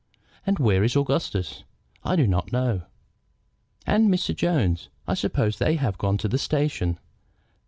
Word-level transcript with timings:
"And 0.47 0.57
where 0.57 0.83
is 0.83 0.95
Augustus?" 0.97 1.63
"I 2.03 2.15
do 2.15 2.25
not 2.25 2.51
know." 2.51 2.81
"And 3.85 4.09
Mr. 4.09 4.35
Jones? 4.35 4.89
I 5.07 5.13
suppose 5.13 5.59
they 5.59 5.75
have 5.75 5.93
not 5.93 5.99
gone 5.99 6.17
to 6.17 6.27
the 6.27 6.39
station. 6.39 6.97